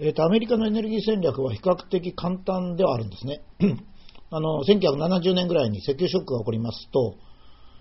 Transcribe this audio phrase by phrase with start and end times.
[0.00, 3.42] えーと、アメリカのエネルギー戦略は比較的簡単ではあるんですね。
[4.30, 7.16] あの1970年ぐらいに石油ショックが起こりますと、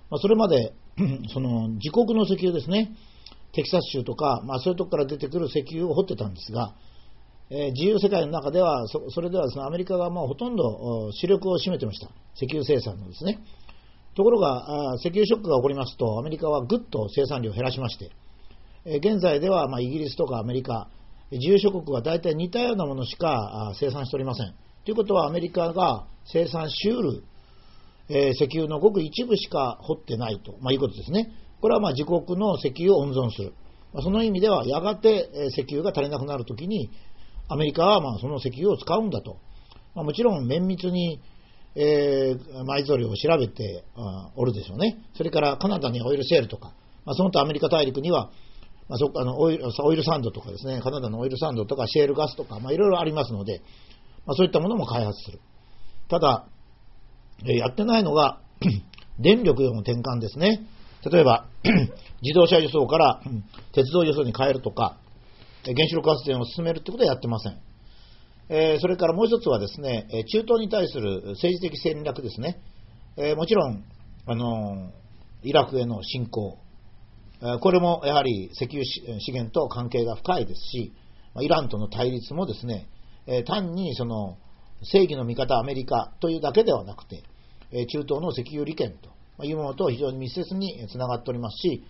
[0.09, 0.73] まあ、それまで
[1.33, 2.91] その自国の石油ですね、
[3.53, 6.75] テキサス州とか、まあ、そういうところから出てくる石油を掘ってたんですが、
[7.49, 13.39] えー、自由世界の中では、それではです、ね、アメリカがもうほとんど主力を占めてました、石油生産のですね。
[14.15, 18.11] ところが、石油ショックが起こりますと、アメリカはぐっと生産量を減らしまして、
[18.83, 20.89] えー、現在では、まあ、イギリスとかアメリカ、
[21.31, 24.53] 自由諸国は大体似たようなものしか生産しておりません。
[24.83, 27.23] ということは、アメリカが生産しうる、
[28.09, 31.31] え、石油のごく一部しか掘ってないと、まあ、いうことですね。
[31.61, 33.53] これはまあ自国の石油を温存する。
[33.93, 36.89] まあ、その意味では、やがて石油が足りなくなるときに、
[37.47, 39.37] アメリカはまあその石油を使うんだと。
[39.95, 41.21] まあ、もちろん綿密に、
[41.75, 43.85] えー、埋蔵量を調べて
[44.35, 44.97] おるでしょうね。
[45.15, 46.73] それからカナダにオイルシェールとか、
[47.05, 48.31] まあ、その他アメリカ大陸には、
[48.91, 53.61] まあ、そあのオイルオイルサンドとかですね、カナダのオイルサンドとかシェールガスとか、まあ、いろいろありますので、
[54.25, 55.39] まあ、そういったものも開発する。
[56.09, 56.45] ただ、
[57.45, 58.41] やってないのが
[59.17, 60.67] 電力への転換ですね。
[61.09, 61.47] 例えば、
[62.21, 63.21] 自動車輸送から
[63.71, 64.97] 鉄道輸送に変えるとか、
[65.63, 67.61] 原子力発電を進めるということはやってません。
[68.49, 72.59] えー、それからもう一つはですね、中東に対する政治的戦略ですね。
[73.15, 73.85] えー、もちろん、
[74.25, 74.91] あの
[75.43, 76.57] イラクへの侵攻、
[77.61, 80.93] これもやはり石油資源と関係が深いですし、
[81.39, 82.87] イランとの対立もですね、
[83.45, 84.37] 単にその
[84.83, 87.23] 正義の味方アメリカというだけではなくて、
[87.87, 88.95] 中東の石油利権
[89.37, 91.83] というものと非常に密接につながっておりますし、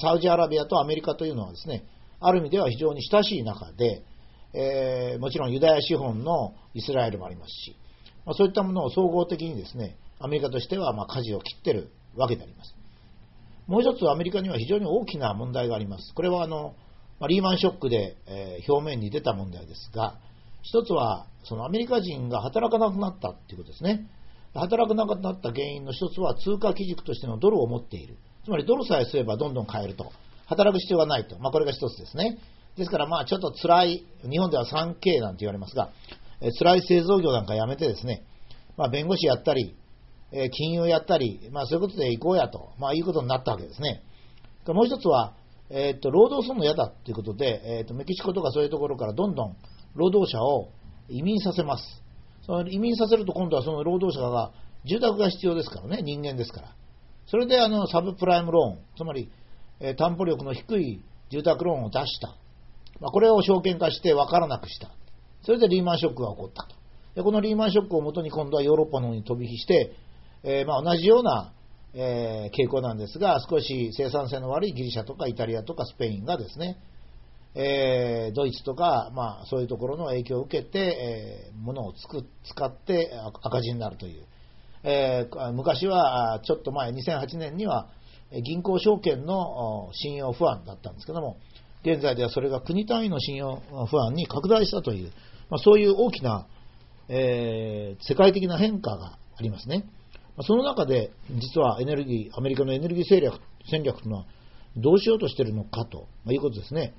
[0.00, 1.84] サウジアラビアとアメリカというのはですね、
[2.20, 4.04] ある意味では非常に親しい中で、
[4.54, 7.76] え、もちろんユダヤ資本のイスラエルもありますし、
[8.24, 12.74] ま、そういったものを総合的にですね、アメリカとしてはまあ舵を切っているわけであります。
[13.66, 16.12] もう一つアメリカには非常に大きな問題があります。
[16.14, 16.74] これはあの、
[17.20, 20.18] ま、リーマンショックで、え、表面に出た問題ですが、
[20.62, 24.06] 一つはそのアメリカ人が働かなくなったということですね。
[24.54, 28.16] 働かなくなった原因の一つは通貨基軸としてのドルを持っている。
[28.44, 30.12] つまりドルさえすればどんどん買えると。
[30.46, 31.38] 働く必要がないと。
[31.38, 32.38] まあ、これが一つですね。
[32.76, 35.90] ですから、まあ、ちょっと辛い、日本では 3K なんて言われますが、
[36.40, 38.24] え辛い製造業なんかやめてですね、
[38.76, 39.76] まあ、弁護士やったり、
[40.32, 44.02] え金融やったり、まあ、そういうことで行こうやと、まあ、いうことになったわけですね。
[44.66, 45.34] もう一つは、
[45.70, 49.56] えー、っと、労働するの嫌だということで、えー、っと、メキシコとかそういうところからどんどん
[49.94, 50.70] 労働者を
[51.08, 52.02] 移民させます。
[52.46, 54.52] その移民させると今度はその労働者が
[54.84, 56.68] 住宅が必要ですからね、人間ですから。
[57.26, 59.30] それであのサブプライムローン、つまり
[59.80, 62.36] え担保力の低い住宅ローンを出した。
[63.00, 64.90] まあ、これを証券化して分からなくした。
[65.42, 66.76] それでリーマンショックが起こったと。
[67.14, 69.92] でこのリーマンショックをもとに今度はヨーロッパの方に飛び火して、
[70.44, 71.52] えー、まあ同じような、
[71.94, 76.78] えー、傾向なんですが、少し生産性の悪いギリシャとかイタリアとかスペインがですね、
[77.54, 83.12] えー、ドイツとか、まあ、そういうところの影響を受けて、えー、物をつく使って
[83.42, 84.24] 赤字になるという。
[84.82, 87.88] えー、昔は、ちょっと前、2008年には、
[88.44, 91.36] 銀行証券の信用不安だったんですけども、
[91.84, 95.12] 現在ではそれが国単位の信用不安に拡大したという、
[95.48, 96.46] まあ、そういう大きな、
[97.08, 99.84] えー、世界的な変化がありますね。
[100.42, 103.40] その中で、実はエネルギー、アメリカのエネルギー戦略
[103.70, 104.26] 戦略というのは
[104.76, 106.94] どうしようとしているのかということですね。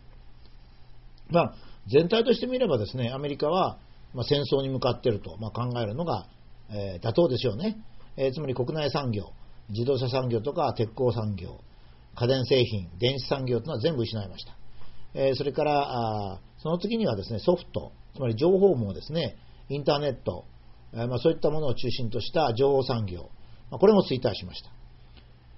[1.30, 1.56] まあ、
[1.88, 3.80] 全体として見ればですね、アメリカは、
[4.14, 6.28] ま戦争に向かっていると、ま考えるのが、
[6.70, 7.78] えー、妥当でしょうね。
[8.16, 9.32] えー、つまり国内産業、
[9.70, 11.60] 自動車産業とか鉄鋼産業、
[12.16, 14.56] 家電製品、電子産業というのは全部失いました。
[15.14, 19.36] えー、それからあ、その次にはですね、ソフト、つまり情報網ですね、
[19.70, 20.46] インターネット、
[20.96, 23.30] まあ、そういったものを中心とした情報産業、
[23.70, 24.70] まあ、これも衰退しました。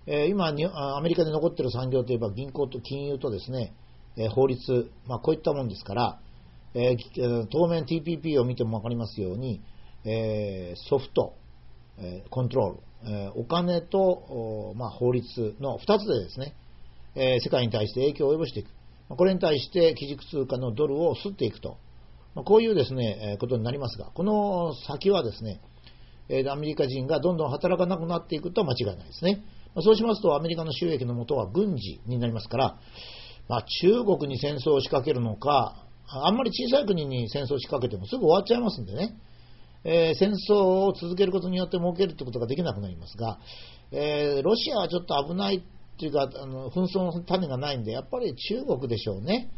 [0.08, 3.74] えー、今、アメリカで残っている産業といえば銀行と金融とですね、
[4.18, 6.20] え法律、まあ、こういったもんですから、
[6.74, 6.96] え
[7.52, 9.62] 当面 TPP を見ても分かりますように、
[10.06, 11.34] えソフト、
[12.00, 16.56] えコントロール、えお金と、まあ、法律の2つでですね、
[17.16, 18.70] え世界に対して影響を及ぼしていく。
[19.10, 21.78] これに対して基軸通貨のドルを吸っていくと。
[22.46, 25.62] こういうですね、ことになりますが、この先はですね、
[26.50, 29.44] アメリカ人がどんどん働かなくなっていくとは間違いないですね。
[29.82, 32.80] そうしますと、アメリカの収益のもとは軍事になりますから、
[33.48, 39.18] まあ、中国に戦争を仕掛けるのか、あんまり小さい国に戦争を仕掛けてもすぐ終わっちゃいますんでね、
[39.84, 43.40] えー、戦争を続けることによって儲けるということができなくなりますが、
[43.92, 45.62] えー、ロシアはちょっと危ないっ
[46.00, 49.50] ていうか、あの紛争の種がないんで、やっぱり中国でしょうね。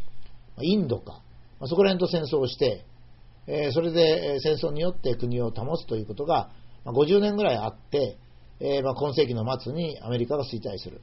[0.62, 1.21] インドか。
[1.59, 2.85] まあ、そこら辺と戦争をして、
[3.47, 6.51] えー、それで戦争によって国を保つということが、
[6.85, 8.17] まあ、50年ぐらいあって、
[8.59, 11.01] えー、まあ、今世紀の末にアメリカが衰退する。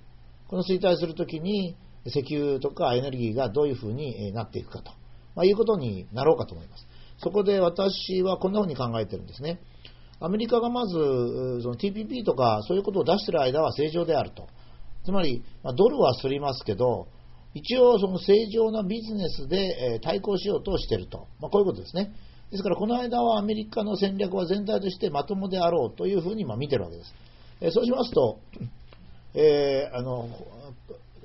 [0.48, 4.92] この衰退するときに、石油とかエネルギーがどういうふうになっていくかと。
[5.34, 6.86] まあ、いうことになろうかと思います。
[7.18, 9.60] そこで私はこんなふうに考えてるんですね。
[10.20, 10.94] アメリカがまず
[11.62, 14.48] その TPP とかそういうことを出してる間は正常であると。
[15.04, 17.08] つまり、まあ、ドルはすりますけど、
[17.56, 21.26] 一応その正常なビジネスで対抗しようとしていると。
[21.40, 22.12] まあ、こういうことですね。
[22.50, 27.14] ですから、この間はアメリカの戦略は全体としてまともであろうというふうにま見てるわけです。
[27.62, 28.40] えそうしますと、
[29.32, 30.28] えー、あの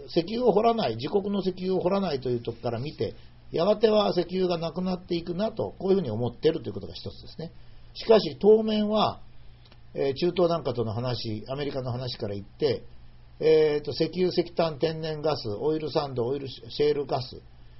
[0.08, 3.14] 石油を掘らない、自国の石油を掘らないというところから見て、
[3.52, 7.52] やがては石油がなくなっていくなと、こういうふうに思っているということが一つですね。
[7.94, 9.20] しかし、当面は、
[9.94, 12.84] え中東なんかとの話、アメリカの話から言って、
[13.44, 17.38] えーと、石油、石炭、天然ガス、オイルサンド、オイルシェールガス、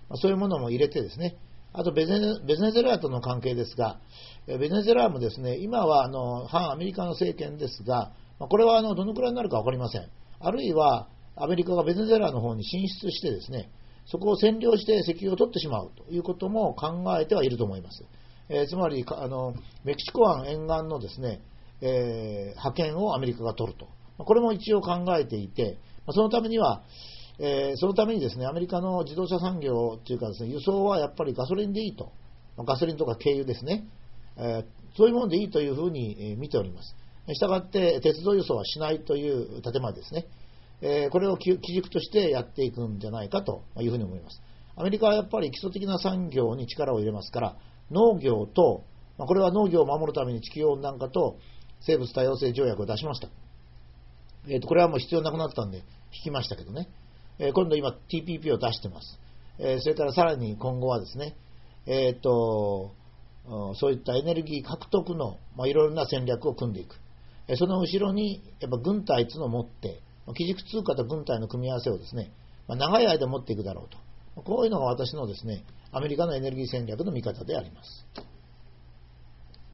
[0.10, 1.38] まあ、そういうものも入れてですね、
[1.72, 4.00] あとベネズエラとの関係ですが、
[4.48, 10.10] ベネズエラもですね、今はあの反アメリカの政権ですが、まあこれはあのどのくらいになるか分かりません。
[10.40, 13.70] あるいはアメリカがベネズエラの方に進出してですね、
[14.06, 18.04] そこを占領して石油を取ってしまうということも考えてはいると思います。
[18.50, 19.54] えー、つまりあの、
[19.86, 21.40] メキシコ湾沿岸のですね、
[21.82, 23.88] えー、覇権をアメリカが取ると。
[24.26, 25.78] これも一応考えていて、
[26.10, 26.84] そのためには、
[27.40, 32.12] えー、そのためにですね、アメリカの自動車産業というかですね、輸送はやっぱりガソリンでいいと。
[32.58, 33.88] ガソリンとか軽油ですね。
[34.38, 34.66] え
[34.96, 36.96] そういうものでいいというふうに見ております。
[37.34, 40.26] したがって、鉄道輸送はしないという建前ですね。
[40.82, 44.42] えこれを基軸としてやっていくんじゃないかというふうに思います。
[44.76, 47.56] アメリカはやっぱり基礎的な産業に力を入れますから、
[47.92, 48.84] 農業と、
[49.18, 51.38] これは農業を守るために地球温暖化と
[51.82, 53.30] 生物多様性条約を出しました。
[54.48, 55.80] えー、とこれはもう必要なくなったんで
[56.14, 56.90] 引きましたけどね。
[57.40, 59.20] え今度今 TPP を出してます。
[59.58, 61.36] えそれからさらに今後はですね、
[61.86, 62.94] えーと、
[63.76, 66.96] そういったエネルギー獲得の、まあ、いろいろな戦略を組んでいく。
[67.48, 70.02] えその後ろにやっぱ軍隊というのを持って、
[70.36, 72.32] 基軸通貨と軍隊の組み合わせをですね、
[72.68, 74.44] まあ、長い間持っていくだろうと。
[74.44, 78.06] こういうのが私のですね、アメリカのエネルギー戦略の見方であります。